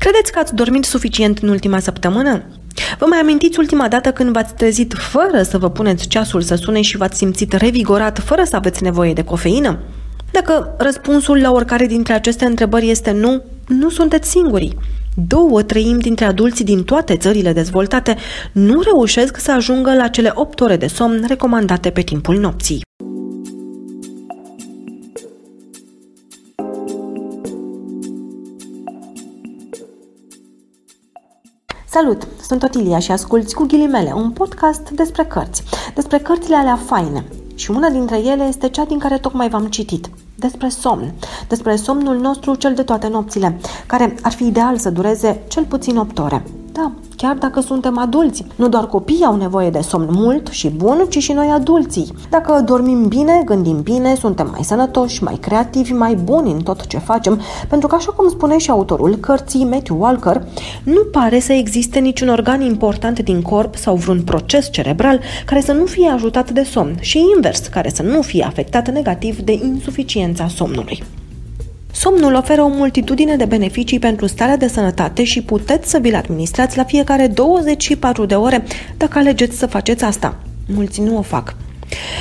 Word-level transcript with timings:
Credeți 0.00 0.32
că 0.32 0.38
ați 0.38 0.54
dormit 0.54 0.84
suficient 0.84 1.38
în 1.38 1.48
ultima 1.48 1.78
săptămână? 1.78 2.42
Vă 2.98 3.06
mai 3.08 3.18
amintiți 3.18 3.58
ultima 3.58 3.88
dată 3.88 4.12
când 4.12 4.32
v-ați 4.32 4.54
trezit 4.54 4.94
fără 4.98 5.42
să 5.42 5.58
vă 5.58 5.70
puneți 5.70 6.08
ceasul 6.08 6.40
să 6.40 6.54
sune 6.54 6.80
și 6.80 6.96
v-ați 6.96 7.16
simțit 7.16 7.52
revigorat 7.52 8.18
fără 8.18 8.44
să 8.44 8.56
aveți 8.56 8.82
nevoie 8.82 9.12
de 9.12 9.24
cofeină? 9.24 9.78
Dacă 10.30 10.74
răspunsul 10.78 11.40
la 11.40 11.52
oricare 11.52 11.86
dintre 11.86 12.12
aceste 12.12 12.44
întrebări 12.44 12.90
este 12.90 13.10
nu, 13.10 13.42
nu 13.66 13.88
sunteți 13.88 14.30
singurii. 14.30 14.78
Două 15.26 15.62
treimi 15.62 16.00
dintre 16.00 16.24
adulții 16.24 16.64
din 16.64 16.84
toate 16.84 17.16
țările 17.16 17.52
dezvoltate 17.52 18.16
nu 18.52 18.80
reușesc 18.80 19.36
să 19.36 19.52
ajungă 19.52 19.94
la 19.94 20.08
cele 20.08 20.32
8 20.34 20.60
ore 20.60 20.76
de 20.76 20.86
somn 20.86 21.24
recomandate 21.28 21.90
pe 21.90 22.00
timpul 22.00 22.38
nopții. 22.38 22.80
Salut! 31.92 32.26
Sunt 32.40 32.62
Otilia 32.62 32.98
și 32.98 33.10
asculți 33.10 33.54
cu 33.54 33.64
ghilimele 33.66 34.12
un 34.14 34.30
podcast 34.30 34.90
despre 34.90 35.24
cărți, 35.24 35.62
despre 35.94 36.18
cărțile 36.18 36.56
alea 36.56 36.76
faine. 36.76 37.24
Și 37.54 37.70
una 37.70 37.88
dintre 37.88 38.16
ele 38.16 38.42
este 38.42 38.68
cea 38.68 38.84
din 38.84 38.98
care 38.98 39.18
tocmai 39.18 39.48
v-am 39.48 39.66
citit, 39.66 40.10
despre 40.34 40.68
somn, 40.68 41.12
despre 41.48 41.76
somnul 41.76 42.16
nostru 42.16 42.54
cel 42.54 42.74
de 42.74 42.82
toate 42.82 43.08
nopțile, 43.08 43.60
care 43.86 44.14
ar 44.22 44.32
fi 44.32 44.46
ideal 44.46 44.78
să 44.78 44.90
dureze 44.90 45.42
cel 45.48 45.64
puțin 45.64 45.96
8 45.96 46.18
ore. 46.18 46.44
Da, 46.72 46.92
chiar 47.20 47.36
dacă 47.36 47.60
suntem 47.60 47.98
adulți. 47.98 48.44
Nu 48.56 48.68
doar 48.68 48.86
copiii 48.86 49.24
au 49.24 49.36
nevoie 49.36 49.70
de 49.70 49.80
somn 49.80 50.08
mult 50.10 50.48
și 50.48 50.68
bun, 50.68 51.06
ci 51.08 51.18
și 51.18 51.32
noi 51.32 51.46
adulții. 51.46 52.12
Dacă 52.30 52.62
dormim 52.66 53.08
bine, 53.08 53.42
gândim 53.44 53.82
bine, 53.82 54.14
suntem 54.14 54.48
mai 54.50 54.62
sănătoși, 54.62 55.22
mai 55.22 55.36
creativi, 55.40 55.92
mai 55.92 56.14
buni 56.14 56.52
în 56.52 56.62
tot 56.62 56.86
ce 56.86 56.98
facem, 56.98 57.40
pentru 57.68 57.88
că, 57.88 57.94
așa 57.94 58.12
cum 58.12 58.28
spune 58.28 58.58
și 58.58 58.70
autorul 58.70 59.16
cărții 59.16 59.64
Matthew 59.64 60.00
Walker, 60.00 60.42
nu 60.84 61.00
pare 61.12 61.40
să 61.40 61.52
existe 61.52 61.98
niciun 61.98 62.28
organ 62.28 62.60
important 62.60 63.18
din 63.18 63.42
corp 63.42 63.76
sau 63.76 63.94
vreun 63.94 64.22
proces 64.22 64.70
cerebral 64.70 65.20
care 65.46 65.60
să 65.60 65.72
nu 65.72 65.84
fie 65.84 66.08
ajutat 66.08 66.50
de 66.50 66.62
somn 66.62 66.96
și 67.00 67.20
invers, 67.34 67.66
care 67.66 67.88
să 67.88 68.02
nu 68.02 68.22
fie 68.22 68.44
afectat 68.44 68.90
negativ 68.90 69.38
de 69.38 69.52
insuficiența 69.52 70.48
somnului. 70.48 71.02
Somnul 72.02 72.34
oferă 72.34 72.62
o 72.62 72.68
multitudine 72.68 73.36
de 73.36 73.44
beneficii 73.44 73.98
pentru 73.98 74.26
starea 74.26 74.56
de 74.56 74.68
sănătate 74.68 75.24
și 75.24 75.42
puteți 75.42 75.90
să 75.90 75.98
vi-l 75.98 76.14
administrați 76.14 76.76
la 76.76 76.84
fiecare 76.84 77.26
24 77.26 78.24
de 78.24 78.34
ore 78.34 78.64
dacă 78.96 79.18
alegeți 79.18 79.58
să 79.58 79.66
faceți 79.66 80.04
asta. 80.04 80.38
Mulți 80.74 81.00
nu 81.00 81.18
o 81.18 81.22
fac. 81.22 81.54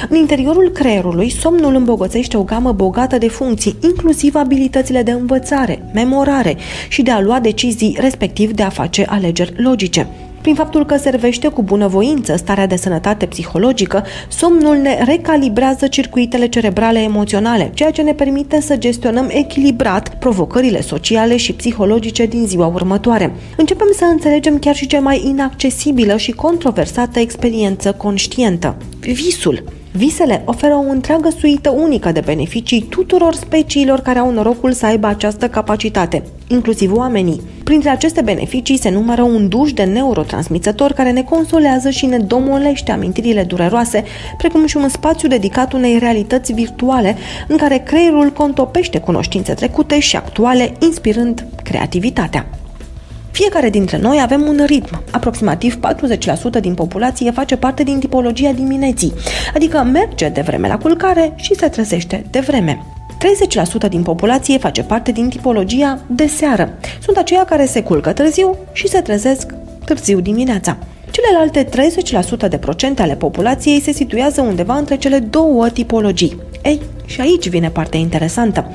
În 0.09 0.17
interiorul 0.17 0.69
creierului, 0.69 1.30
somnul 1.30 1.75
îmbogățește 1.75 2.38
o 2.38 2.44
gamă 2.44 2.71
bogată 2.71 3.17
de 3.17 3.27
funcții, 3.27 3.75
inclusiv 3.83 4.36
abilitățile 4.36 5.03
de 5.03 5.11
învățare, 5.11 5.89
memorare 5.93 6.58
și 6.89 7.02
de 7.02 7.11
a 7.11 7.21
lua 7.21 7.39
decizii, 7.39 7.97
respectiv 7.99 8.52
de 8.52 8.64
a 8.64 8.69
face 8.69 9.05
alegeri 9.09 9.53
logice. 9.58 10.08
Prin 10.41 10.55
faptul 10.55 10.85
că 10.85 10.97
servește 10.97 11.47
cu 11.47 11.63
bunăvoință 11.63 12.35
starea 12.35 12.67
de 12.67 12.75
sănătate 12.75 13.25
psihologică, 13.25 14.03
somnul 14.27 14.75
ne 14.75 15.03
recalibrează 15.03 15.87
circuitele 15.87 16.47
cerebrale 16.47 16.99
emoționale, 16.99 17.71
ceea 17.73 17.91
ce 17.91 18.01
ne 18.01 18.13
permite 18.13 18.61
să 18.61 18.77
gestionăm 18.77 19.29
echilibrat 19.29 20.17
provocările 20.19 20.81
sociale 20.81 21.37
și 21.37 21.53
psihologice 21.53 22.25
din 22.25 22.45
ziua 22.45 22.65
următoare. 22.65 23.33
Începem 23.57 23.87
să 23.97 24.05
înțelegem 24.05 24.57
chiar 24.57 24.75
și 24.75 24.87
cea 24.87 24.99
mai 24.99 25.21
inaccesibilă 25.25 26.17
și 26.17 26.31
controversată 26.31 27.19
experiență 27.19 27.91
conștientă, 27.91 28.77
visul. 28.99 29.78
Visele 29.91 30.41
oferă 30.45 30.73
o 30.73 30.89
întreagă 30.89 31.29
suită 31.29 31.69
unică 31.69 32.11
de 32.11 32.21
beneficii 32.25 32.81
tuturor 32.81 33.33
speciilor 33.33 33.99
care 33.99 34.19
au 34.19 34.31
norocul 34.31 34.71
să 34.71 34.85
aibă 34.85 35.07
această 35.07 35.47
capacitate, 35.47 36.23
inclusiv 36.47 36.95
oamenii. 36.95 37.41
Printre 37.63 37.89
aceste 37.89 38.21
beneficii 38.21 38.77
se 38.77 38.89
numără 38.89 39.21
un 39.21 39.47
duș 39.47 39.73
de 39.73 39.83
neurotransmițători 39.83 40.93
care 40.93 41.11
ne 41.11 41.21
consolează 41.21 41.89
și 41.89 42.05
ne 42.05 42.17
domolește 42.17 42.91
amintirile 42.91 43.43
dureroase, 43.43 44.03
precum 44.37 44.65
și 44.65 44.77
un 44.77 44.89
spațiu 44.89 45.27
dedicat 45.27 45.73
unei 45.73 45.97
realități 45.97 46.53
virtuale 46.53 47.15
în 47.47 47.58
care 47.58 47.77
creierul 47.77 48.30
contopește 48.30 48.99
cunoștințe 48.99 49.53
trecute 49.53 49.99
și 49.99 50.15
actuale, 50.15 50.73
inspirând 50.80 51.45
creativitatea. 51.64 52.45
Fiecare 53.39 53.70
dintre 53.70 53.98
noi 53.98 54.20
avem 54.22 54.42
un 54.42 54.64
ritm. 54.66 55.04
Aproximativ 55.11 55.80
40% 56.58 56.60
din 56.61 56.73
populație 56.73 57.32
face 57.32 57.58
parte 57.58 57.83
din 57.83 58.00
tipologia 58.00 58.52
dimineții, 58.52 59.14
adică 59.54 59.77
merge 59.77 60.30
de 60.30 60.42
vreme 60.42 60.67
la 60.67 60.77
culcare 60.77 61.33
și 61.36 61.55
se 61.55 61.67
trezește 61.67 62.26
de 62.32 62.39
vreme. 62.39 62.86
30% 63.86 63.89
din 63.89 64.04
populație 64.04 64.58
face 64.58 64.83
parte 64.83 65.11
din 65.11 65.30
tipologia 65.30 66.00
de 66.08 66.27
seară. 66.27 66.77
Sunt 67.02 67.17
aceia 67.17 67.45
care 67.45 67.66
se 67.66 67.83
culcă 67.83 68.14
târziu 68.14 68.58
și 68.72 68.88
se 68.88 69.02
trezesc 69.02 69.54
târziu 69.86 70.20
dimineața. 70.20 70.77
Celelalte 71.11 71.70
30% 72.45 72.50
de 72.50 72.58
procente 72.58 73.02
ale 73.02 73.16
populației 73.16 73.82
se 73.82 73.92
situează 73.92 74.42
undeva 74.42 74.76
între 74.76 74.95
cele 74.95 75.20
două 75.20 75.70
tipologii. 75.70 76.39
Ei, 76.64 76.82
și 77.09 77.21
aici 77.21 77.49
vine 77.49 77.70
partea 77.70 77.99
interesantă. 77.99 78.71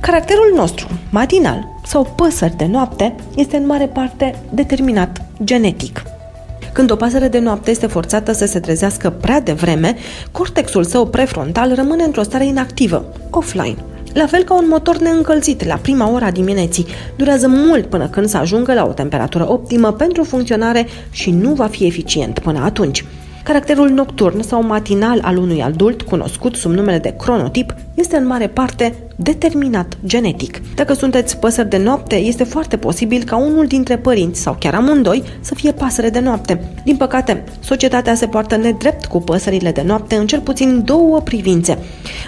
Caracterul 0.00 0.52
nostru, 0.54 0.88
matinal 1.10 1.68
sau 1.84 2.12
păsări 2.16 2.56
de 2.56 2.66
noapte, 2.66 3.14
este 3.36 3.56
în 3.56 3.66
mare 3.66 3.86
parte 3.86 4.34
determinat 4.50 5.22
genetic. 5.44 6.02
Când 6.72 6.90
o 6.90 6.96
pasăre 6.96 7.28
de 7.28 7.38
noapte 7.38 7.70
este 7.70 7.86
forțată 7.86 8.32
să 8.32 8.46
se 8.46 8.60
trezească 8.60 9.10
prea 9.10 9.40
devreme, 9.40 9.96
cortexul 10.32 10.84
său 10.84 11.06
prefrontal 11.06 11.74
rămâne 11.74 12.02
într-o 12.02 12.22
stare 12.22 12.46
inactivă, 12.46 13.12
offline. 13.30 13.76
La 14.12 14.26
fel 14.26 14.42
ca 14.42 14.54
un 14.54 14.66
motor 14.68 14.98
neîncălzit 14.98 15.64
la 15.64 15.76
prima 15.76 16.10
ora 16.10 16.30
dimineții, 16.30 16.86
durează 17.16 17.48
mult 17.48 17.86
până 17.86 18.08
când 18.08 18.28
să 18.28 18.36
ajungă 18.36 18.74
la 18.74 18.86
o 18.86 18.92
temperatură 18.92 19.50
optimă 19.50 19.92
pentru 19.92 20.24
funcționare 20.24 20.86
și 21.10 21.30
nu 21.30 21.52
va 21.52 21.66
fi 21.66 21.86
eficient 21.86 22.38
până 22.38 22.60
atunci. 22.64 23.04
Caracterul 23.46 23.88
nocturn 23.88 24.42
sau 24.42 24.62
matinal 24.62 25.20
al 25.22 25.36
unui 25.36 25.62
adult, 25.62 26.02
cunoscut 26.02 26.54
sub 26.54 26.70
numele 26.70 26.98
de 26.98 27.14
cronotip, 27.16 27.74
este 27.94 28.16
în 28.16 28.26
mare 28.26 28.48
parte 28.48 28.94
determinat 29.16 29.96
genetic. 30.06 30.60
Dacă 30.74 30.92
sunteți 30.92 31.38
păsări 31.38 31.68
de 31.68 31.76
noapte, 31.76 32.16
este 32.16 32.44
foarte 32.44 32.76
posibil 32.76 33.22
ca 33.24 33.36
unul 33.36 33.66
dintre 33.66 33.96
părinți 33.96 34.40
sau 34.40 34.56
chiar 34.58 34.74
amândoi 34.74 35.22
să 35.40 35.54
fie 35.54 35.72
pasăre 35.72 36.10
de 36.10 36.20
noapte. 36.20 36.64
Din 36.84 36.96
păcate, 36.96 37.44
societatea 37.60 38.14
se 38.14 38.26
poartă 38.26 38.56
nedrept 38.56 39.06
cu 39.06 39.20
păsările 39.20 39.70
de 39.70 39.82
noapte 39.86 40.14
în 40.14 40.26
cel 40.26 40.40
puțin 40.40 40.82
două 40.84 41.20
privințe. 41.20 41.78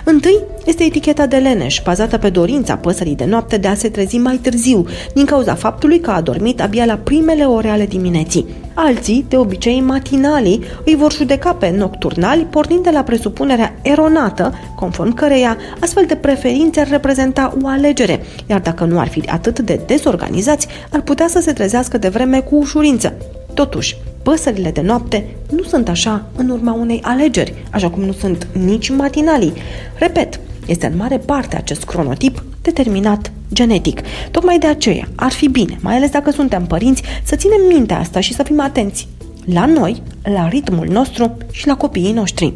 Întâi 0.05 0.39
este 0.65 0.85
eticheta 0.85 1.27
de 1.27 1.37
leneș, 1.37 1.81
bazată 1.85 2.19
pe 2.19 2.31
dorința 2.31 2.77
păsării 2.77 3.17
de 3.17 3.25
noapte 3.25 3.57
de 3.57 3.69
a 3.69 3.75
se 3.75 3.89
trezi 3.89 4.17
mai 4.17 4.37
târziu, 4.37 4.87
din 5.15 5.25
cauza 5.25 5.55
faptului 5.55 6.01
că 6.01 6.11
a 6.11 6.21
dormit 6.21 6.61
abia 6.61 6.85
la 6.85 6.97
primele 6.97 7.45
ore 7.45 7.69
ale 7.69 7.87
dimineții. 7.87 8.47
Alții, 8.75 9.27
de 9.29 9.37
obicei 9.37 9.81
matinalii, 9.81 10.63
îi 10.85 10.95
vor 10.95 11.13
judeca 11.13 11.53
pe 11.53 11.71
nocturnali, 11.71 12.47
pornind 12.51 12.83
de 12.83 12.91
la 12.91 13.03
presupunerea 13.03 13.75
eronată, 13.83 14.55
conform 14.75 15.15
căreia 15.15 15.57
astfel 15.81 16.05
de 16.07 16.15
preferințe 16.15 16.78
ar 16.81 16.89
reprezenta 16.89 17.57
o 17.63 17.69
alegere, 17.69 18.21
iar 18.47 18.61
dacă 18.61 18.85
nu 18.85 18.99
ar 18.99 19.09
fi 19.09 19.23
atât 19.27 19.59
de 19.59 19.81
dezorganizați, 19.87 20.67
ar 20.91 21.01
putea 21.01 21.27
să 21.29 21.41
se 21.41 21.53
trezească 21.53 21.99
de 21.99 22.09
vreme 22.09 22.41
cu 22.41 22.57
ușurință. 22.57 23.13
Totuși, 23.55 23.97
păsările 24.23 24.71
de 24.71 24.81
noapte 24.81 25.27
nu 25.51 25.63
sunt 25.63 25.89
așa 25.89 26.27
în 26.37 26.49
urma 26.49 26.73
unei 26.73 27.01
alegeri, 27.03 27.55
așa 27.71 27.91
cum 27.91 28.03
nu 28.03 28.13
sunt 28.13 28.47
nici 28.53 28.89
matinalii. 28.89 29.53
Repet, 29.99 30.41
este 30.67 30.87
în 30.87 30.97
mare 30.97 31.19
parte 31.19 31.57
acest 31.57 31.85
cronotip 31.85 32.43
determinat 32.63 33.33
genetic. 33.53 34.01
Tocmai 34.31 34.59
de 34.59 34.67
aceea 34.67 35.09
ar 35.15 35.31
fi 35.31 35.49
bine, 35.49 35.79
mai 35.81 35.97
ales 35.97 36.11
dacă 36.11 36.31
suntem 36.31 36.67
părinți, 36.67 37.03
să 37.25 37.37
ținem 37.37 37.61
minte 37.69 37.95
asta 37.95 38.21
și 38.21 38.35
să 38.35 38.43
fim 38.43 38.61
atenți 38.61 39.09
la 39.53 39.67
noi, 39.67 40.03
la 40.23 40.49
ritmul 40.49 40.87
nostru 40.91 41.37
și 41.51 41.67
la 41.67 41.77
copiii 41.77 42.13
noștri. 42.13 42.55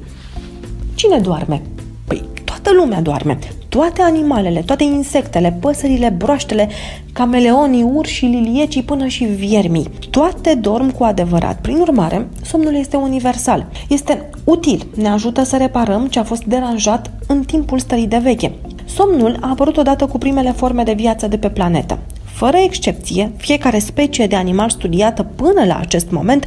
Cine 0.95 1.19
doarme? 1.19 1.63
Păi 2.05 2.25
toată 2.45 2.71
lumea 2.73 3.01
doarme. 3.01 3.39
Toate 3.79 4.03
animalele, 4.03 4.61
toate 4.61 4.85
insectele, 4.85 5.57
păsările, 5.61 6.09
broaștele, 6.09 6.69
cameleonii, 7.13 7.83
urși, 7.83 8.25
liliecii 8.25 8.83
până 8.83 9.07
și 9.07 9.25
viermii. 9.25 9.91
Toate 10.11 10.55
dorm 10.55 10.91
cu 10.91 11.05
adevărat. 11.05 11.61
Prin 11.61 11.77
urmare, 11.77 12.29
somnul 12.45 12.75
este 12.75 12.97
universal. 12.97 13.67
Este 13.89 14.31
util. 14.45 14.87
Ne 14.95 15.09
ajută 15.09 15.43
să 15.43 15.57
reparăm 15.57 16.07
ce 16.07 16.19
a 16.19 16.25
fost 16.25 16.45
deranjat 16.45 17.11
în 17.27 17.43
timpul 17.43 17.79
stării 17.79 18.07
de 18.07 18.19
veche. 18.19 18.53
Somnul 18.85 19.37
a 19.41 19.49
apărut 19.51 19.77
odată 19.77 20.07
cu 20.07 20.19
primele 20.19 20.51
forme 20.51 20.83
de 20.83 20.93
viață 20.93 21.27
de 21.27 21.37
pe 21.37 21.49
planetă. 21.49 21.99
Fără 22.43 22.57
excepție, 22.57 23.33
fiecare 23.37 23.79
specie 23.79 24.27
de 24.27 24.37
animal 24.37 24.71
studiată 24.71 25.23
până 25.23 25.65
la 25.65 25.79
acest 25.79 26.11
moment 26.11 26.47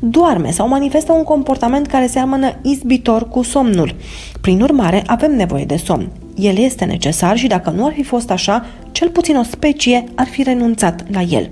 doarme 0.00 0.50
sau 0.50 0.68
manifestă 0.68 1.12
un 1.12 1.22
comportament 1.22 1.86
care 1.86 2.06
seamănă 2.06 2.58
izbitor 2.62 3.28
cu 3.28 3.42
somnul. 3.42 3.94
Prin 4.40 4.60
urmare, 4.60 5.02
avem 5.06 5.36
nevoie 5.36 5.64
de 5.64 5.76
somn. 5.76 6.08
El 6.36 6.58
este 6.58 6.84
necesar 6.84 7.36
și 7.36 7.46
dacă 7.46 7.70
nu 7.70 7.86
ar 7.86 7.92
fi 7.92 8.02
fost 8.02 8.30
așa, 8.30 8.66
cel 8.92 9.08
puțin 9.08 9.36
o 9.36 9.42
specie 9.42 10.04
ar 10.14 10.26
fi 10.26 10.42
renunțat 10.42 11.04
la 11.10 11.20
el. 11.20 11.50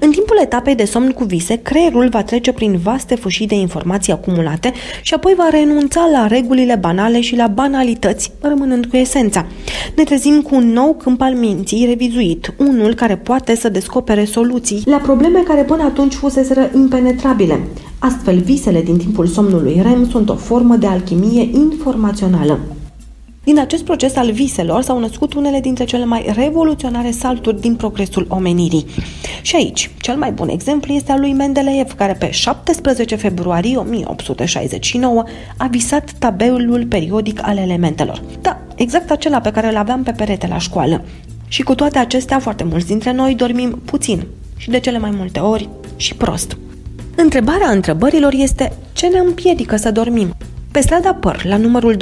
În 0.00 0.10
timpul 0.10 0.38
etapei 0.42 0.74
de 0.74 0.84
somn 0.84 1.10
cu 1.10 1.24
vise, 1.24 1.56
creierul 1.56 2.08
va 2.08 2.22
trece 2.22 2.52
prin 2.52 2.80
vaste 2.82 3.14
fâșii 3.14 3.46
de 3.46 3.54
informații 3.54 4.12
acumulate 4.12 4.72
și 5.02 5.14
apoi 5.14 5.34
va 5.36 5.48
renunța 5.50 6.08
la 6.12 6.26
regulile 6.26 6.74
banale 6.74 7.20
și 7.20 7.36
la 7.36 7.46
banalități, 7.46 8.32
rămânând 8.40 8.86
cu 8.86 8.96
esența. 8.96 9.46
Ne 9.96 10.04
trezim 10.04 10.40
cu 10.40 10.54
un 10.54 10.72
nou 10.72 10.94
câmp 10.94 11.20
al 11.20 11.34
minții 11.34 11.86
revizuit, 11.86 12.54
unul 12.58 12.94
care 12.94 13.16
poate 13.16 13.56
să 13.56 13.68
descopere 13.68 14.24
soluții 14.24 14.82
la 14.84 14.96
probleme 14.96 15.38
care 15.38 15.62
până 15.62 15.82
atunci 15.82 16.14
fuseseră 16.14 16.70
impenetrabile. 16.74 17.60
Astfel, 17.98 18.38
visele 18.38 18.82
din 18.82 18.96
timpul 18.96 19.26
somnului 19.26 19.80
REM 19.82 20.08
sunt 20.08 20.28
o 20.28 20.34
formă 20.34 20.76
de 20.76 20.86
alchimie 20.86 21.48
informațională. 21.52 22.58
Din 23.44 23.58
acest 23.58 23.84
proces 23.84 24.16
al 24.16 24.30
viselor 24.30 24.82
s-au 24.82 24.98
născut 24.98 25.34
unele 25.34 25.60
dintre 25.60 25.84
cele 25.84 26.04
mai 26.04 26.32
revoluționare 26.34 27.10
salturi 27.10 27.60
din 27.60 27.74
progresul 27.74 28.26
omenirii. 28.28 28.86
Și 29.42 29.56
aici, 29.56 29.90
cel 30.00 30.16
mai 30.16 30.32
bun 30.32 30.48
exemplu 30.48 30.92
este 30.92 31.12
al 31.12 31.20
lui 31.20 31.32
Mendeleev, 31.32 31.92
care 31.92 32.12
pe 32.12 32.30
17 32.30 33.14
februarie 33.14 33.76
1869 33.76 35.24
a 35.56 35.66
visat 35.66 36.10
tabelul 36.18 36.86
periodic 36.88 37.40
al 37.42 37.56
elementelor. 37.56 38.22
Da, 38.40 38.60
exact 38.74 39.10
acela 39.10 39.40
pe 39.40 39.50
care 39.50 39.68
îl 39.68 39.76
aveam 39.76 40.02
pe 40.02 40.10
perete 40.10 40.46
la 40.46 40.58
școală. 40.58 41.04
Și 41.48 41.62
cu 41.62 41.74
toate 41.74 41.98
acestea, 41.98 42.38
foarte 42.38 42.64
mulți 42.64 42.86
dintre 42.86 43.12
noi 43.12 43.34
dormim 43.34 43.82
puțin 43.84 44.26
și 44.56 44.70
de 44.70 44.80
cele 44.80 44.98
mai 44.98 45.10
multe 45.16 45.38
ori 45.38 45.68
și 45.96 46.14
prost. 46.14 46.56
Întrebarea 47.16 47.70
întrebărilor 47.70 48.32
este 48.36 48.72
ce 48.92 49.06
ne 49.06 49.18
împiedică 49.18 49.76
să 49.76 49.90
dormim? 49.90 50.34
Pe 50.74 50.80
strada 50.80 51.14
Păr, 51.14 51.44
la 51.44 51.56
numărul 51.56 51.96
255-257, 51.96 51.98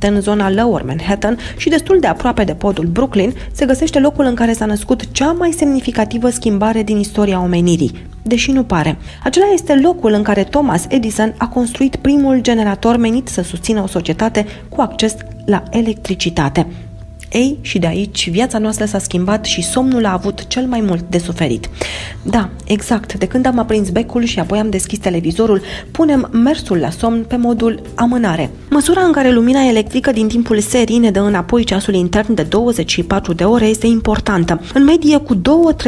în 0.00 0.20
zona 0.20 0.50
Lower 0.50 0.82
Manhattan 0.82 1.38
și 1.56 1.68
destul 1.68 1.98
de 2.00 2.06
aproape 2.06 2.44
de 2.44 2.54
podul 2.54 2.84
Brooklyn, 2.84 3.34
se 3.52 3.66
găsește 3.66 3.98
locul 3.98 4.24
în 4.24 4.34
care 4.34 4.52
s-a 4.52 4.64
născut 4.64 5.12
cea 5.12 5.32
mai 5.32 5.50
semnificativă 5.56 6.30
schimbare 6.30 6.82
din 6.82 6.98
istoria 6.98 7.42
omenirii, 7.42 8.06
deși 8.22 8.50
nu 8.50 8.64
pare. 8.64 8.98
Acela 9.22 9.46
este 9.52 9.80
locul 9.82 10.12
în 10.12 10.22
care 10.22 10.44
Thomas 10.44 10.86
Edison 10.88 11.34
a 11.36 11.48
construit 11.48 11.96
primul 11.96 12.40
generator 12.40 12.96
menit 12.96 13.28
să 13.28 13.42
susțină 13.42 13.82
o 13.82 13.86
societate 13.86 14.46
cu 14.68 14.80
acces 14.80 15.14
la 15.44 15.62
electricitate. 15.70 16.66
Ei, 17.32 17.58
și 17.60 17.78
de 17.78 17.86
aici 17.86 18.30
viața 18.30 18.58
noastră 18.58 18.84
s-a 18.84 18.98
schimbat 18.98 19.44
și 19.44 19.62
somnul 19.62 20.04
a 20.04 20.12
avut 20.12 20.46
cel 20.46 20.66
mai 20.66 20.80
mult 20.80 21.04
de 21.10 21.18
suferit. 21.18 21.68
Da, 22.22 22.48
exact, 22.64 23.14
de 23.14 23.26
când 23.26 23.46
am 23.46 23.58
aprins 23.58 23.88
becul 23.88 24.24
și 24.24 24.38
apoi 24.38 24.58
am 24.58 24.70
deschis 24.70 24.98
televizorul, 24.98 25.60
punem 25.90 26.28
mersul 26.32 26.76
la 26.76 26.90
somn 26.90 27.24
pe 27.28 27.36
modul 27.36 27.82
amânare. 27.94 28.50
Măsura 28.70 29.00
în 29.00 29.12
care 29.12 29.30
lumina 29.30 29.68
electrică 29.68 30.10
din 30.10 30.28
timpul 30.28 30.60
serii 30.60 30.98
ne 30.98 31.10
dă 31.10 31.20
înapoi 31.20 31.64
ceasul 31.64 31.94
intern 31.94 32.34
de 32.34 32.42
24 32.42 33.32
de 33.32 33.44
ore 33.44 33.66
este 33.66 33.86
importantă, 33.86 34.60
în 34.74 34.84
medie 34.84 35.16
cu 35.16 35.34
2-3 35.34 35.40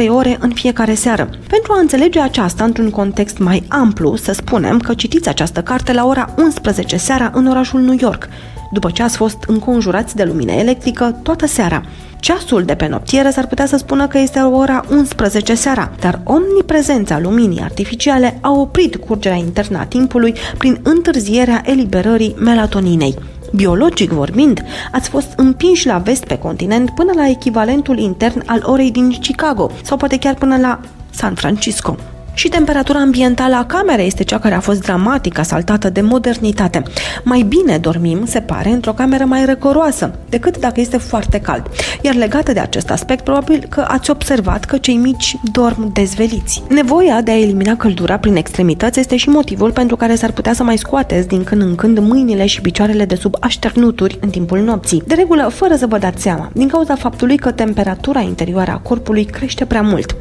ore 0.07 0.37
în 0.39 0.51
fiecare 0.53 0.93
seară. 0.93 1.29
Pentru 1.47 1.73
a 1.73 1.79
înțelege 1.79 2.19
aceasta 2.19 2.63
într-un 2.63 2.89
context 2.89 3.37
mai 3.37 3.63
amplu, 3.67 4.15
să 4.15 4.31
spunem 4.31 4.79
că 4.79 4.93
citiți 4.93 5.29
această 5.29 5.61
carte 5.61 5.93
la 5.93 6.05
ora 6.05 6.33
11 6.37 6.97
seara 6.97 7.31
în 7.33 7.47
orașul 7.47 7.81
New 7.81 7.97
York 7.99 8.29
după 8.71 8.89
ce 8.89 9.03
ați 9.03 9.17
fost 9.17 9.37
înconjurați 9.47 10.15
de 10.15 10.23
lumină 10.23 10.51
electrică 10.51 11.19
toată 11.23 11.45
seara. 11.45 11.83
Ceasul 12.19 12.63
de 12.63 12.75
pe 12.75 12.87
noptieră 12.87 13.29
s-ar 13.29 13.47
putea 13.47 13.65
să 13.65 13.77
spună 13.77 14.07
că 14.07 14.17
este 14.17 14.39
ora 14.39 14.85
11 14.91 15.53
seara, 15.53 15.91
dar 15.99 16.21
omniprezența 16.23 17.19
luminii 17.19 17.61
artificiale 17.61 18.37
a 18.41 18.51
oprit 18.51 18.95
curgerea 18.95 19.37
internă 19.37 19.77
a 19.77 19.85
timpului 19.85 20.33
prin 20.57 20.79
întârzierea 20.83 21.61
eliberării 21.65 22.35
melatoninei. 22.39 23.15
Biologic 23.53 24.11
vorbind, 24.11 24.63
ați 24.91 25.09
fost 25.09 25.33
împinși 25.35 25.87
la 25.87 25.97
vest 25.97 26.23
pe 26.23 26.37
continent 26.37 26.89
până 26.89 27.11
la 27.15 27.29
echivalentul 27.29 27.99
intern 27.99 28.43
al 28.45 28.61
orei 28.65 28.91
din 28.91 29.09
Chicago 29.21 29.71
sau 29.83 29.97
poate 29.97 30.17
chiar 30.17 30.33
până 30.33 30.57
la 30.57 30.79
San 31.09 31.33
Francisco. 31.33 31.95
Și 32.33 32.49
temperatura 32.49 32.99
ambientală 32.99 33.55
a 33.55 33.65
camerei 33.65 34.05
este 34.05 34.23
cea 34.23 34.39
care 34.39 34.55
a 34.55 34.59
fost 34.59 34.81
dramatic 34.81 35.37
asaltată 35.37 35.89
de 35.89 36.01
modernitate. 36.01 36.83
Mai 37.23 37.41
bine 37.41 37.77
dormim, 37.77 38.25
se 38.25 38.39
pare, 38.39 38.69
într-o 38.69 38.93
cameră 38.93 39.25
mai 39.25 39.45
răcoroasă 39.45 40.11
decât 40.29 40.57
dacă 40.57 40.79
este 40.79 40.97
foarte 40.97 41.39
cald. 41.39 41.63
Iar 42.01 42.15
legată 42.15 42.53
de 42.53 42.59
acest 42.59 42.89
aspect, 42.91 43.23
probabil 43.23 43.65
că 43.69 43.85
ați 43.87 44.09
observat 44.09 44.65
că 44.65 44.77
cei 44.77 44.95
mici 44.95 45.35
dorm 45.51 45.93
dezveliți. 45.93 46.63
Nevoia 46.69 47.21
de 47.21 47.31
a 47.31 47.39
elimina 47.39 47.75
căldura 47.75 48.17
prin 48.17 48.35
extremități 48.35 48.99
este 48.99 49.15
și 49.15 49.29
motivul 49.29 49.71
pentru 49.71 49.95
care 49.95 50.15
s-ar 50.15 50.31
putea 50.31 50.53
să 50.53 50.63
mai 50.63 50.77
scoateți 50.77 51.27
din 51.27 51.43
când 51.43 51.61
în 51.61 51.75
când 51.75 51.99
mâinile 51.99 52.45
și 52.45 52.61
picioarele 52.61 53.05
de 53.05 53.15
sub 53.15 53.35
așternuturi 53.39 54.17
în 54.21 54.29
timpul 54.29 54.59
nopții. 54.59 55.03
De 55.07 55.13
regulă, 55.13 55.51
fără 55.53 55.75
să 55.75 55.87
vă 55.87 55.97
dați 55.97 56.21
seama, 56.21 56.49
din 56.53 56.67
cauza 56.67 56.95
faptului 56.95 57.37
că 57.37 57.51
temperatura 57.51 58.19
interioară 58.19 58.71
a 58.71 58.77
corpului 58.77 59.25
crește 59.25 59.65
prea 59.65 59.81
mult. 59.81 60.15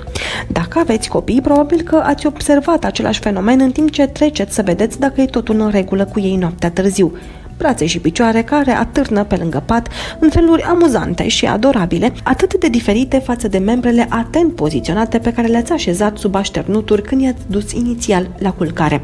Dacă 0.48 0.78
aveți 0.78 1.08
copii, 1.08 1.40
probabil 1.40 1.82
că 2.00 2.06
ați 2.06 2.26
observat 2.26 2.84
același 2.84 3.20
fenomen 3.20 3.60
în 3.60 3.70
timp 3.70 3.90
ce 3.90 4.06
treceți 4.06 4.54
să 4.54 4.62
vedeți 4.62 4.98
dacă 4.98 5.20
e 5.20 5.24
totul 5.24 5.60
în 5.60 5.70
regulă 5.70 6.04
cu 6.04 6.20
ei 6.20 6.36
noaptea 6.36 6.70
târziu. 6.70 7.12
Brațe 7.56 7.86
și 7.86 7.98
picioare 7.98 8.42
care 8.42 8.70
atârnă 8.70 9.24
pe 9.24 9.36
lângă 9.36 9.62
pat 9.66 9.88
în 10.18 10.30
feluri 10.30 10.62
amuzante 10.62 11.28
și 11.28 11.46
adorabile, 11.46 12.12
atât 12.22 12.54
de 12.54 12.68
diferite 12.68 13.18
față 13.18 13.48
de 13.48 13.58
membrele 13.58 14.06
atent 14.10 14.54
poziționate 14.54 15.18
pe 15.18 15.32
care 15.32 15.46
le-ați 15.46 15.72
așezat 15.72 16.16
sub 16.16 16.34
așternuturi 16.34 17.02
când 17.02 17.20
i-ați 17.20 17.42
dus 17.46 17.72
inițial 17.72 18.30
la 18.38 18.52
culcare. 18.52 19.02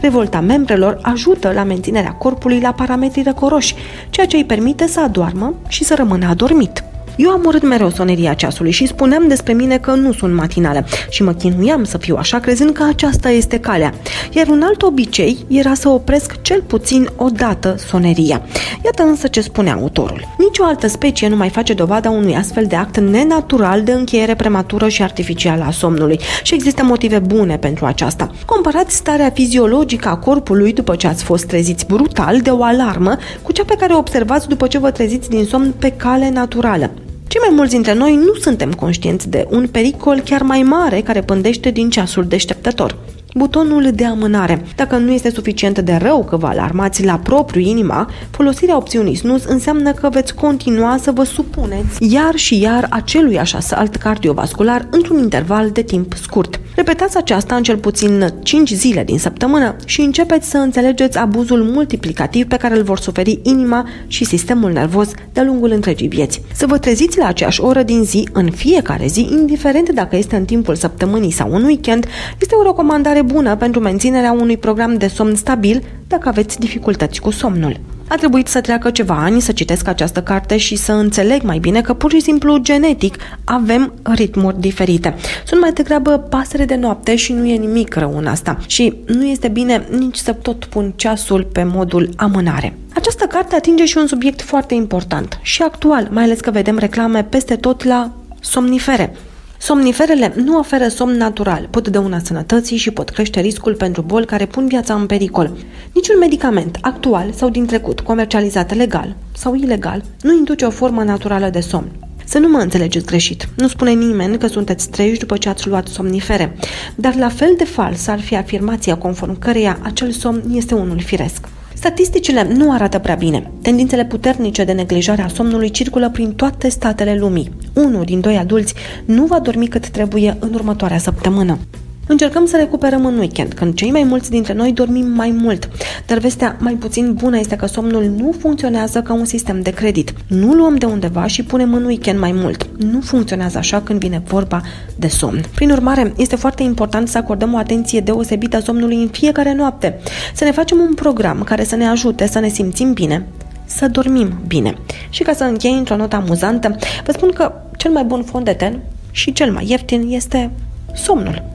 Revolta 0.00 0.40
membrelor 0.40 0.98
ajută 1.02 1.52
la 1.52 1.64
menținerea 1.64 2.12
corpului 2.12 2.60
la 2.60 2.72
parametri 2.72 3.22
răcoroși, 3.22 3.74
ceea 4.10 4.26
ce 4.26 4.36
îi 4.36 4.44
permite 4.44 4.86
să 4.86 5.00
adoarmă 5.00 5.54
și 5.68 5.84
să 5.84 5.94
rămână 5.94 6.26
adormit. 6.28 6.84
Eu 7.16 7.30
am 7.30 7.42
urât 7.44 7.62
mereu 7.62 7.90
soneria 7.90 8.34
ceasului 8.34 8.70
și 8.70 8.86
spuneam 8.86 9.28
despre 9.28 9.52
mine 9.52 9.78
că 9.78 9.90
nu 9.90 10.12
sunt 10.12 10.34
matinală 10.34 10.84
și 11.08 11.22
mă 11.22 11.32
chinuiam 11.32 11.84
să 11.84 11.98
fiu 11.98 12.16
așa 12.16 12.38
crezând 12.38 12.70
că 12.70 12.82
aceasta 12.82 13.30
este 13.30 13.58
calea. 13.58 13.94
Iar 14.32 14.46
un 14.46 14.62
alt 14.64 14.82
obicei 14.82 15.44
era 15.48 15.74
să 15.74 15.88
opresc 15.88 16.42
cel 16.42 16.62
puțin 16.62 17.08
o 17.16 17.28
dată 17.28 17.74
soneria. 17.78 18.42
Iată 18.84 19.02
însă 19.02 19.28
ce 19.28 19.40
spune 19.40 19.70
autorul. 19.70 20.34
Nici 20.38 20.58
o 20.58 20.64
altă 20.64 20.86
specie 20.86 21.28
nu 21.28 21.36
mai 21.36 21.48
face 21.48 21.72
dovada 21.72 22.10
unui 22.10 22.36
astfel 22.36 22.64
de 22.66 22.76
act 22.76 22.98
nenatural 22.98 23.82
de 23.82 23.92
încheiere 23.92 24.34
prematură 24.34 24.88
și 24.88 25.02
artificială 25.02 25.64
a 25.64 25.70
somnului 25.70 26.20
și 26.42 26.54
există 26.54 26.84
motive 26.84 27.18
bune 27.18 27.56
pentru 27.56 27.84
aceasta. 27.84 28.30
Comparați 28.46 28.96
starea 28.96 29.30
fiziologică 29.30 30.08
a 30.08 30.16
corpului 30.16 30.72
după 30.72 30.94
ce 30.94 31.06
ați 31.06 31.24
fost 31.24 31.44
treziți 31.44 31.86
brutal 31.86 32.40
de 32.40 32.50
o 32.50 32.62
alarmă 32.62 33.16
cu 33.42 33.52
cea 33.52 33.64
pe 33.64 33.76
care 33.78 33.92
o 33.92 33.98
observați 33.98 34.48
după 34.48 34.66
ce 34.66 34.78
vă 34.78 34.90
treziți 34.90 35.28
din 35.28 35.44
somn 35.44 35.74
pe 35.78 35.90
cale 35.90 36.30
naturală. 36.30 36.90
Cei 37.26 37.40
mai 37.46 37.54
mulți 37.54 37.72
dintre 37.72 37.94
noi 37.94 38.16
nu 38.16 38.34
suntem 38.34 38.72
conștienți 38.72 39.28
de 39.28 39.46
un 39.50 39.66
pericol 39.66 40.20
chiar 40.20 40.42
mai 40.42 40.62
mare 40.62 41.00
care 41.00 41.22
pândește 41.22 41.70
din 41.70 41.90
ceasul 41.90 42.24
deșteptător 42.24 42.96
butonul 43.34 43.90
de 43.94 44.04
amânare. 44.04 44.64
Dacă 44.76 44.96
nu 44.96 45.12
este 45.12 45.30
suficient 45.30 45.78
de 45.78 45.98
rău 46.02 46.24
că 46.24 46.36
vă 46.36 46.46
alarmați 46.46 47.04
la 47.04 47.18
propriu 47.18 47.60
inima, 47.60 48.10
folosirea 48.30 48.76
opțiunii 48.76 49.14
snus 49.14 49.44
înseamnă 49.44 49.92
că 49.92 50.08
veți 50.08 50.34
continua 50.34 50.96
să 51.00 51.10
vă 51.10 51.24
supuneți 51.24 52.12
iar 52.12 52.34
și 52.34 52.60
iar 52.60 52.86
acelui 52.90 53.38
așa 53.38 53.60
salt 53.60 53.96
cardiovascular 53.96 54.86
într-un 54.90 55.18
interval 55.18 55.70
de 55.70 55.82
timp 55.82 56.12
scurt. 56.14 56.60
Repetați 56.74 57.16
aceasta 57.16 57.54
în 57.54 57.62
cel 57.62 57.76
puțin 57.76 58.34
5 58.42 58.70
zile 58.70 59.04
din 59.04 59.18
săptămână 59.18 59.76
și 59.84 60.00
începeți 60.00 60.50
să 60.50 60.56
înțelegeți 60.56 61.18
abuzul 61.18 61.62
multiplicativ 61.62 62.46
pe 62.46 62.56
care 62.56 62.76
îl 62.76 62.82
vor 62.82 62.98
suferi 62.98 63.40
inima 63.42 63.88
și 64.06 64.24
sistemul 64.24 64.72
nervos 64.72 65.10
de-a 65.32 65.44
lungul 65.44 65.70
întregii 65.70 66.08
vieți. 66.08 66.42
Să 66.54 66.66
vă 66.66 66.78
treziți 66.78 67.18
la 67.18 67.26
aceeași 67.26 67.60
oră 67.60 67.82
din 67.82 68.04
zi, 68.04 68.28
în 68.32 68.50
fiecare 68.50 69.06
zi, 69.06 69.28
indiferent 69.30 69.90
dacă 69.90 70.16
este 70.16 70.36
în 70.36 70.44
timpul 70.44 70.74
săptămânii 70.74 71.30
sau 71.30 71.52
un 71.52 71.64
weekend, 71.64 72.06
este 72.40 72.54
o 72.54 72.62
recomandare 72.62 73.22
bună 73.22 73.56
pentru 73.56 73.80
menținerea 73.80 74.32
unui 74.32 74.56
program 74.56 74.94
de 74.94 75.06
somn 75.06 75.34
stabil 75.34 75.82
dacă 76.06 76.28
aveți 76.28 76.58
dificultăți 76.58 77.20
cu 77.20 77.30
somnul. 77.30 77.80
A 78.08 78.14
trebuit 78.14 78.46
să 78.46 78.60
treacă 78.60 78.90
ceva 78.90 79.14
ani 79.14 79.40
să 79.40 79.52
citesc 79.52 79.88
această 79.88 80.22
carte 80.22 80.56
și 80.56 80.76
să 80.76 80.92
înțeleg 80.92 81.42
mai 81.42 81.58
bine 81.58 81.80
că 81.80 81.94
pur 81.94 82.10
și 82.10 82.20
simplu 82.20 82.58
genetic 82.58 83.16
avem 83.44 83.92
ritmuri 84.02 84.60
diferite. 84.60 85.14
Sunt 85.46 85.60
mai 85.60 85.72
degrabă 85.72 86.18
pasăre 86.18 86.64
de 86.64 86.74
noapte 86.74 87.16
și 87.16 87.32
nu 87.32 87.46
e 87.46 87.56
nimic 87.56 87.94
rău 87.94 88.16
în 88.16 88.26
asta. 88.26 88.58
Și 88.66 88.94
nu 89.06 89.24
este 89.24 89.48
bine 89.48 89.86
nici 89.98 90.16
să 90.16 90.32
tot 90.32 90.64
pun 90.64 90.92
ceasul 90.96 91.48
pe 91.52 91.62
modul 91.62 92.08
amânare. 92.16 92.76
Această 92.94 93.24
carte 93.24 93.54
atinge 93.54 93.84
și 93.84 93.98
un 93.98 94.06
subiect 94.06 94.42
foarte 94.42 94.74
important 94.74 95.38
și 95.42 95.62
actual, 95.62 96.08
mai 96.10 96.22
ales 96.24 96.40
că 96.40 96.50
vedem 96.50 96.78
reclame 96.78 97.24
peste 97.24 97.56
tot 97.56 97.84
la 97.84 98.10
somnifere. 98.40 99.16
Somniferele 99.64 100.32
nu 100.36 100.58
oferă 100.58 100.88
somn 100.88 101.16
natural, 101.16 101.68
pot 101.70 101.88
dăuna 101.88 102.18
sănătății 102.18 102.76
și 102.76 102.90
pot 102.90 103.10
crește 103.10 103.40
riscul 103.40 103.74
pentru 103.74 104.02
boli 104.02 104.26
care 104.26 104.46
pun 104.46 104.66
viața 104.66 104.94
în 104.94 105.06
pericol. 105.06 105.50
Niciun 105.92 106.18
medicament 106.18 106.78
actual 106.80 107.32
sau 107.32 107.48
din 107.48 107.66
trecut, 107.66 108.00
comercializat 108.00 108.74
legal 108.74 109.16
sau 109.36 109.54
ilegal, 109.54 110.04
nu 110.20 110.36
induce 110.36 110.64
o 110.64 110.70
formă 110.70 111.02
naturală 111.02 111.48
de 111.48 111.60
somn. 111.60 111.90
Să 112.24 112.38
nu 112.38 112.48
mă 112.48 112.58
înțelegeți 112.58 113.06
greșit. 113.06 113.48
Nu 113.56 113.68
spune 113.68 113.92
nimeni 113.92 114.38
că 114.38 114.46
sunteți 114.46 114.88
treji 114.88 115.18
după 115.18 115.36
ce 115.36 115.48
ați 115.48 115.68
luat 115.68 115.86
somnifere, 115.86 116.56
dar 116.94 117.16
la 117.16 117.28
fel 117.28 117.54
de 117.56 117.64
fals 117.64 118.06
ar 118.06 118.20
fi 118.20 118.36
afirmația 118.36 118.96
conform 118.96 119.38
căreia 119.38 119.78
acel 119.82 120.10
somn 120.10 120.42
este 120.52 120.74
unul 120.74 121.00
firesc. 121.00 121.48
Statisticile 121.84 122.42
nu 122.42 122.72
arată 122.72 122.98
prea 122.98 123.14
bine. 123.14 123.50
Tendințele 123.62 124.04
puternice 124.04 124.64
de 124.64 124.72
neglijare 124.72 125.22
a 125.22 125.28
somnului 125.28 125.70
circulă 125.70 126.10
prin 126.10 126.32
toate 126.32 126.68
statele 126.68 127.16
lumii. 127.16 127.52
Unul 127.74 128.04
din 128.04 128.20
doi 128.20 128.36
adulți 128.36 128.74
nu 129.04 129.24
va 129.24 129.40
dormi 129.40 129.66
cât 129.66 129.88
trebuie 129.88 130.36
în 130.40 130.54
următoarea 130.54 130.98
săptămână. 130.98 131.58
Încercăm 132.06 132.46
să 132.46 132.56
recuperăm 132.56 133.06
în 133.06 133.18
weekend, 133.18 133.52
când 133.52 133.74
cei 133.74 133.90
mai 133.90 134.02
mulți 134.02 134.30
dintre 134.30 134.52
noi 134.52 134.72
dormim 134.72 135.06
mai 135.06 135.30
mult. 135.30 135.68
Dar 136.06 136.18
vestea 136.18 136.56
mai 136.60 136.72
puțin 136.72 137.12
bună 137.12 137.38
este 137.38 137.56
că 137.56 137.66
somnul 137.66 138.04
nu 138.04 138.34
funcționează 138.38 139.02
ca 139.02 139.12
un 139.12 139.24
sistem 139.24 139.60
de 139.60 139.70
credit. 139.70 140.12
Nu 140.26 140.52
luăm 140.52 140.76
de 140.76 140.86
undeva 140.86 141.26
și 141.26 141.42
punem 141.42 141.74
în 141.74 141.84
weekend 141.84 142.18
mai 142.18 142.32
mult. 142.32 142.68
Nu 142.78 143.00
funcționează 143.00 143.58
așa 143.58 143.80
când 143.80 143.98
vine 143.98 144.22
vorba 144.26 144.62
de 144.96 145.08
somn. 145.08 145.44
Prin 145.54 145.70
urmare, 145.70 146.12
este 146.16 146.36
foarte 146.36 146.62
important 146.62 147.08
să 147.08 147.18
acordăm 147.18 147.54
o 147.54 147.56
atenție 147.56 148.00
deosebită 148.00 148.60
somnului 148.60 148.96
în 148.96 149.08
fiecare 149.08 149.54
noapte. 149.54 149.98
Să 150.34 150.44
ne 150.44 150.50
facem 150.50 150.78
un 150.78 150.94
program 150.94 151.42
care 151.42 151.64
să 151.64 151.76
ne 151.76 151.86
ajute 151.86 152.26
să 152.26 152.38
ne 152.38 152.48
simțim 152.48 152.92
bine, 152.92 153.26
să 153.64 153.88
dormim 153.88 154.42
bine. 154.46 154.78
Și 155.10 155.22
ca 155.22 155.32
să 155.32 155.44
închei 155.44 155.72
într-o 155.72 155.96
notă 155.96 156.16
amuzantă, 156.16 156.76
vă 157.04 157.12
spun 157.12 157.30
că 157.30 157.52
cel 157.76 157.90
mai 157.90 158.04
bun 158.04 158.22
fond 158.22 158.44
de 158.44 158.52
ten 158.52 158.80
și 159.10 159.32
cel 159.32 159.52
mai 159.52 159.64
ieftin 159.68 160.06
este 160.10 160.50
somnul. 160.94 161.53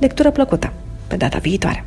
Lectură 0.00 0.30
plăcută! 0.30 0.72
Pe 1.06 1.16
data 1.16 1.38
viitoare! 1.38 1.84